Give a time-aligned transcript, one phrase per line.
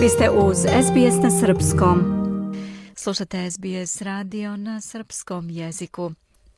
[0.00, 2.02] Vi ste uz SBS na Srpskom.
[2.96, 6.12] Slušate SBS radio na srpskom jeziku.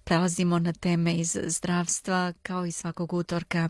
[0.04, 3.68] Prelazimo na teme iz zdravstva kao i svakog utorka.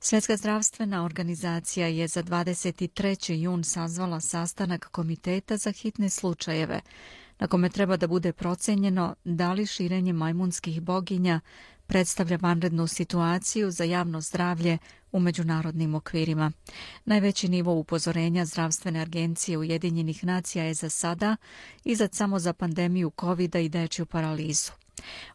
[0.00, 3.32] Svjetska zdravstvena organizacija je za 23.
[3.32, 6.80] jun sazvala sastanak Komiteta za hitne slučajeve,
[7.38, 11.40] na kome treba da bude procenjeno da li širenje majmunskih boginja
[11.92, 14.78] predstavlja vanrednu situaciju za javno zdravlje
[15.12, 16.52] u međunarodnim okvirima.
[17.04, 21.36] Najveći nivo upozorenja zdravstvene agencije Ujedinjenih nacija je za sada
[21.84, 24.81] izad samo za pandemiju covid i dečju paralizu.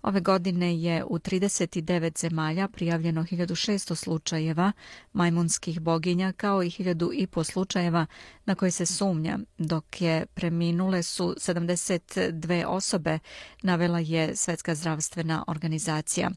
[0.02, 4.72] Ove godine je u 39 zemalja prijavljeno 1600 slučajeva
[5.14, 8.06] majmunskih boginja kao i 1500 slučajeva
[8.46, 13.20] na koje se sumnja, dok je preminule su 72 osobe,
[13.62, 16.32] navela je Svetska zdravstvena organizacija.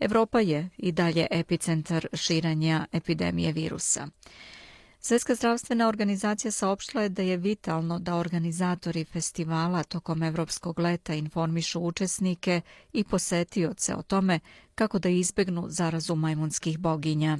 [0.00, 4.08] Evropa je i dalje epicentar širanja epidemije virusa.
[5.06, 11.80] Svetska zdravstvena organizacija saopštila je da je vitalno da organizatori festivala tokom evropskog leta informišu
[11.80, 12.60] učesnike
[12.92, 14.40] i posetioce o tome
[14.74, 17.38] kako da izbegnu zarazu majmunskih boginja.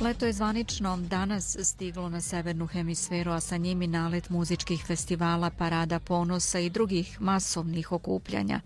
[0.00, 5.98] Leto je zvanično danas stiglo na severnu hemisferu, a sa njimi nalet muzičkih festivala, parada
[5.98, 8.60] ponosa i drugih masovnih okupljanja.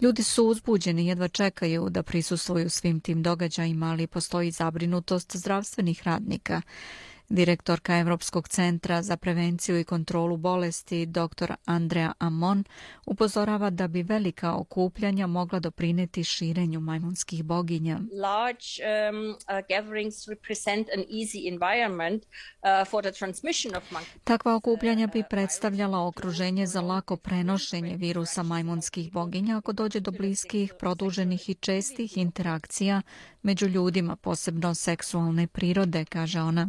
[0.00, 6.62] Ljudi su uzbuđeni, jedva čekaju da prisustuju svim tim događajima, ali postoji zabrinutost zdravstvenih radnika.
[7.32, 11.52] Direktorka Evropskog centra za prevenciju i kontrolu bolesti dr.
[11.64, 12.64] Andrea Amon
[13.06, 17.98] upozorava da bi velika okupljanja mogla doprineti širenju majmunskih boginja.
[18.12, 18.66] Large
[19.10, 19.36] um, uh,
[19.68, 24.18] gatherings represent an easy environment uh, for the transmission of monkey.
[24.24, 30.74] Takva okupljanja bi predstavljala okruženje za lako prenošenje virusa majmunskih boginja ako dođe do bliskih,
[30.78, 33.02] produženih i čestih interakcija
[33.42, 36.68] među ljudima, posebno seksualne prirode, kaže ona.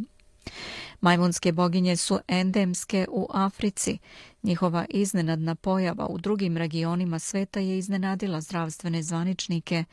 [1.02, 3.98] Majmunske boginje su endemske u Africi.
[4.44, 9.84] Njihova iznenadna pojava u drugim regionima sveta je iznenadila zdravstvene zvaničnike.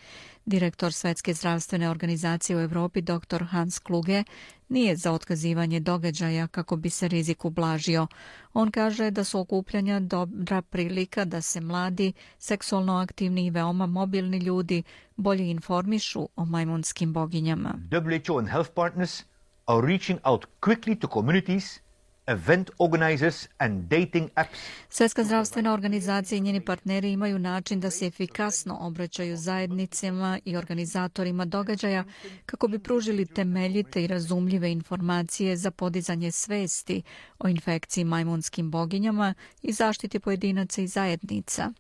[0.47, 3.44] Direktor Svetske zdravstvene organizacije u Evropi dr.
[3.44, 4.25] Hans Kluge
[4.69, 8.06] nije za otkazivanje događaja kako bi se rizik ublažio.
[8.52, 14.38] On kaže da su okupljanja dobra prilika da se mladi, seksualno aktivni i veoma mobilni
[14.38, 14.82] ljudi
[15.16, 17.75] bolje informišu o majmunskim boginjama.
[17.91, 19.29] WHO and health partners
[19.70, 21.81] are reaching out quickly to communities,
[22.28, 24.58] event organizers and dating apps.
[24.88, 31.44] Svetska zdravstvena organizacija i njeni partneri imaju način da se efikasno obraćaju zajednicama i organizatorima
[31.44, 32.04] događaja
[32.47, 37.02] kako bi pružili temeljite i razumljive informacije za podizanje svesti
[37.38, 41.72] o infekciji majmunskim boginjama i zaštiti pojedinaca i zajednica.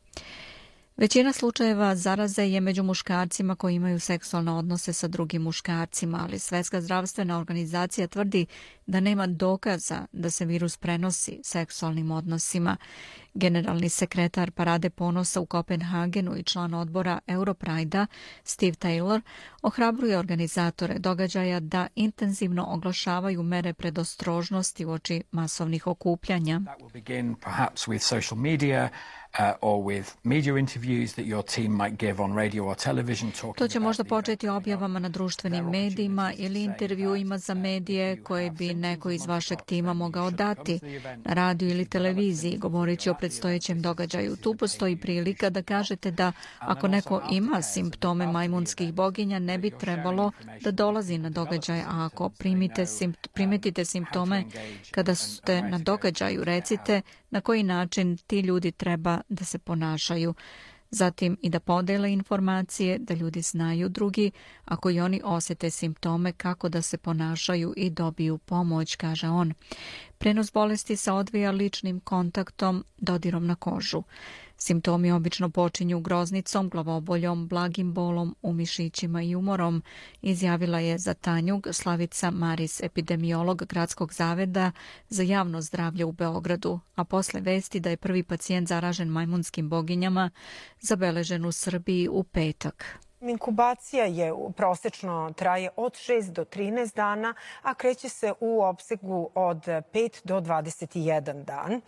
[1.00, 6.80] Većina slučajeva zaraze je među muškarcima koji imaju seksualne odnose sa drugim muškarcima, ali Svetska
[6.80, 8.46] zdravstvena organizacija tvrdi
[8.86, 12.76] da nema dokaza da se virus prenosi seksualnim odnosima.
[13.34, 18.06] Generalni sekretar Parade ponosa u Kopenhagenu i član odbora Europrajda
[18.44, 19.20] Steve Taylor
[19.62, 26.60] ohrabruje organizatore događaja da intenzivno oglašavaju mere predostrožnosti u oči masovnih okupljanja.
[26.64, 27.36] That will begin
[29.38, 33.54] Uh, or with media interviews that your team might give on radio or television talking
[33.54, 39.10] To će možda početi objavama na društvenim medijima ili intervjuima za medije koje bi neko
[39.10, 40.80] iz vašeg tima mogao dati
[41.24, 44.36] na radiju ili televiziji govoreći o predstojećem događaju.
[44.36, 50.32] Tu postoji prilika da kažete da ako neko ima simptome majmunskih boginja ne bi trebalo
[50.60, 54.44] da dolazi na događaj, a ako primite simpt primetite simptome
[54.90, 60.34] kada ste na događaju recite na koji način ti ljudi treba da se ponašaju.
[60.90, 64.30] Zatim i da podele informacije, da ljudi znaju drugi,
[64.64, 69.54] ako i oni osete simptome kako da se ponašaju i dobiju pomoć, kaže on.
[70.18, 74.02] Prenos bolesti se odvija ličnim kontaktom, dodirom na kožu.
[74.62, 79.82] Simptomi obično počinju groznicom, glavoboljom, blagim bolom u mišićima i umorom,
[80.22, 84.72] izjavila je za Tanjug Slavica Maris, epidemiolog Gradskog zaveda
[85.08, 90.30] za javno zdravlje u Beogradu, a posle vesti da je prvi pacijent zaražen majmunskim boginjama
[90.80, 93.00] zabeležen u Srbiji u petak.
[93.20, 99.66] Inkubacija je prosečno traje od 6 do 13 dana, a kreće se u opsegu od
[99.66, 101.80] 5 do 21 dan.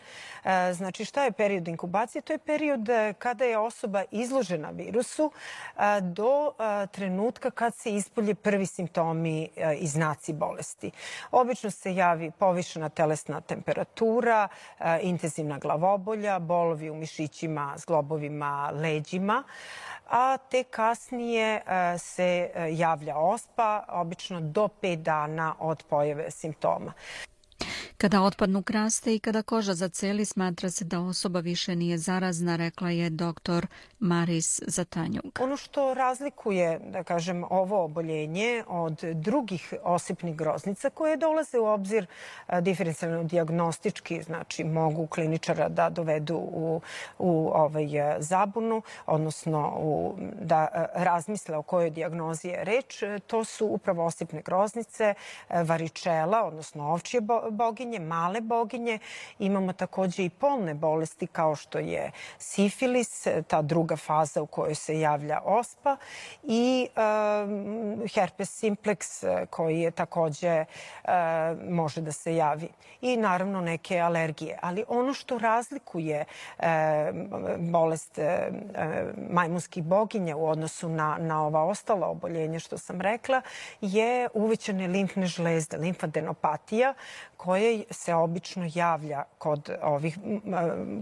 [0.44, 2.22] E, znači šta je period inkubacije?
[2.22, 5.32] To je period e, kada je osoba izložena virusu
[5.76, 6.52] e, do
[6.90, 10.90] trenutka kad se ispolje prvi simptomi i znaci bolesti.
[11.30, 14.48] Obično se javi povišena telesna temperatura,
[15.00, 19.44] intenzivna glavobolja, bolovi u mišićima, zglobovima, leđima
[20.12, 26.92] a te kasnije e, se javlja ospa, obično do 5 dana od pojave simptoma.
[28.02, 32.90] Kada otpadnu kraste i kada koža zaceli, smatra se da osoba više nije zarazna, rekla
[32.90, 33.66] je doktor
[33.98, 35.38] Maris Zatanjuk.
[35.40, 42.06] Ono što razlikuje, da kažem, ovo oboljenje od drugih osipnih groznica koje dolaze u obzir
[42.60, 46.80] diferencijalno diagnostički, znači mogu kliničara da dovedu u,
[47.18, 47.86] u ovaj,
[48.18, 55.14] zabunu, odnosno u, da razmisle o kojoj diagnozi je reč, to su upravo osipne groznice,
[55.48, 57.20] varičela, odnosno ovčije
[57.50, 58.98] boginje, male boginje.
[59.38, 65.00] Imamo takođe i polne bolesti kao što je sifilis, ta druga faza u kojoj se
[65.00, 65.96] javlja ospa
[66.42, 70.64] i um, herpes simplex koji je takođe
[71.04, 71.10] uh,
[71.68, 72.68] može da se javi.
[73.00, 74.58] I naravno neke alergije.
[74.62, 76.24] Ali ono što razlikuje
[76.58, 76.64] uh,
[77.58, 78.24] bolest uh,
[79.30, 83.42] majmunskih boginja u odnosu na, na ova ostala oboljenja što sam rekla
[83.80, 86.94] je uvećane limfne žlezde, limfadenopatija
[87.36, 90.18] koja se obično javlja kod ovih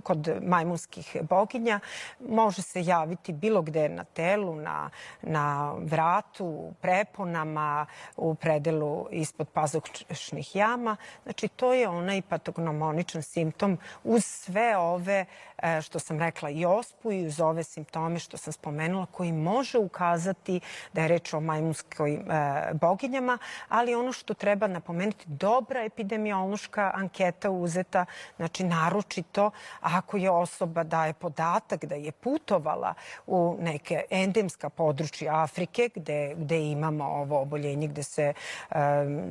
[0.03, 1.81] kod majmunskih boginja.
[2.29, 4.91] Može se javiti bilo gde na telu, na,
[5.23, 7.87] na vratu, preponama,
[8.17, 10.97] u predelu ispod pazušnih jama.
[11.23, 15.25] Znači, to je onaj patognomoničan simptom uz sve ove,
[15.59, 19.79] e, što sam rekla, i ospu i uz ove simptome što sam spomenula, koji može
[19.79, 20.61] ukazati
[20.93, 22.21] da je reč o majmunskoj e,
[22.75, 23.39] boginjama,
[23.69, 26.60] ali ono što treba napomenuti, dobra epidemiološka
[26.95, 28.05] anketa uzeta,
[28.37, 32.95] znači naročito ako je osoba daje podatak da je putovala
[33.27, 38.33] u neke endemska područja Afrike gde, gde imamo ovo oboljenje, gde se
[38.71, 38.77] um,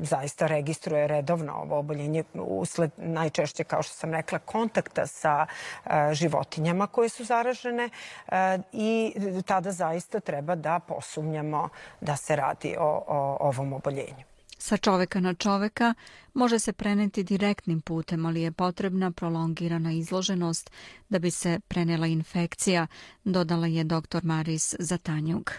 [0.01, 6.87] zaista registruje redovno ovo oboljenje usled najčešće, kao što sam rekla, kontakta sa uh, životinjama
[6.87, 7.89] koje su zaražene
[8.27, 8.33] uh,
[8.71, 9.13] i
[9.45, 11.69] tada zaista treba da posumnjamo
[12.01, 14.28] da se radi o, o ovom oboljenju.
[14.69, 15.93] Sa čoveka na čoveka
[16.33, 20.71] može se preneti direktnim putem, ali je potrebna prolongirana izloženost
[21.09, 22.87] da bi se prenela infekcija,
[23.23, 24.19] dodala je dr.
[24.23, 25.51] Maris Zatanjuk.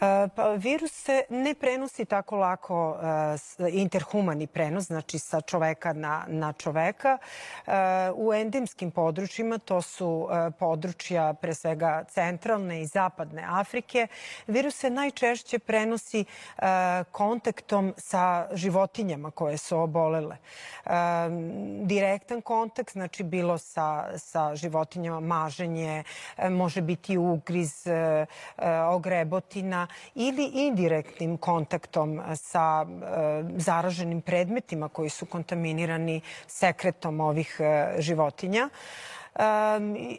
[0.00, 2.96] E, pa, virus se ne prenosi tako lako
[3.58, 7.18] e, interhumani prenos, znači sa čoveka na, na čoveka.
[7.66, 7.70] E,
[8.14, 10.28] u endemskim područjima, to su
[10.58, 14.06] područja pre svega centralne i zapadne Afrike,
[14.46, 16.24] virus se najčešće prenosi
[17.10, 20.36] kontaktom sa životinjama koje su obolele.
[21.82, 26.04] Direktan kontakt, znači bilo sa, sa životinjama, maženje,
[26.50, 27.86] može biti ugriz,
[30.14, 38.68] ili indirektnim kontaktom sa e, zaraženim predmetima koji su kontaminirani sekretom ovih e, životinja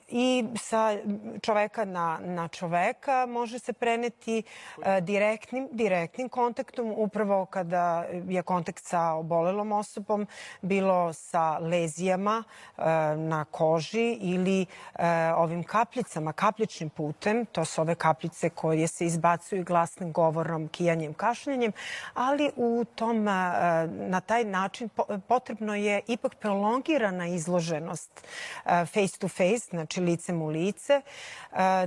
[0.07, 0.97] i sa
[1.41, 4.43] čoveka na, na čoveka može se preneti
[4.77, 6.93] uh, direktnim, direktnim kontaktom.
[6.97, 10.27] Upravo kada je kontakt sa obolelom osobom,
[10.61, 12.43] bilo sa lezijama
[12.77, 12.83] uh,
[13.17, 15.01] na koži ili uh,
[15.35, 21.71] ovim kapljicama, kapljičnim putem, to su ove kapljice koje se izbacuju glasnim govorom, kijanjem, kašljanjem,
[22.13, 23.23] ali u tom,
[23.89, 24.89] na taj način
[25.27, 28.27] potrebno je ipak prolongirana izloženost
[28.65, 31.01] face face to face, znači licem u lice,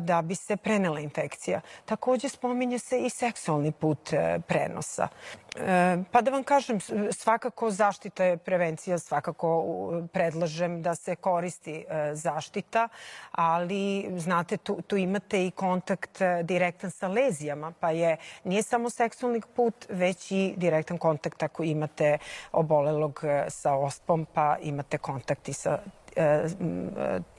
[0.01, 1.61] da bi se prenela infekcija.
[1.85, 5.09] Takođe spominje se i seksualni put e, prenosa.
[5.57, 6.79] E, pa da vam kažem,
[7.11, 9.65] svakako zaštita je prevencija, svakako
[10.13, 12.89] predlažem da se koristi e, zaštita,
[13.31, 19.41] ali znate, tu, tu imate i kontakt direktan sa lezijama, pa je, nije samo seksualni
[19.57, 22.19] put, već i direktan kontakt ako imate
[22.53, 26.00] obolelog sa ospom, pa imate kontakt i sa E,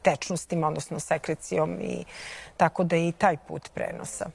[0.02, 2.04] tečnostima, odnosno sekrecijom i
[2.58, 4.30] tako da i taj put prenosa.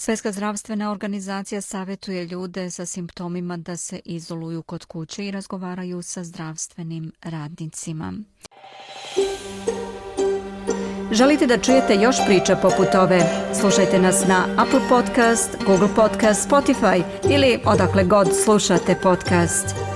[0.00, 6.24] Svetska zdravstvena organizacija savjetuje ljude sa simptomima da se izoluju kod kuće i razgovaraju sa
[6.24, 8.12] zdravstvenim radnicima.
[11.12, 13.20] Želite da čujete još priča poput ove?
[13.60, 19.87] Slušajte nas na Apple Podcast, Google Podcast, Spotify ili odakle god slušate podcast.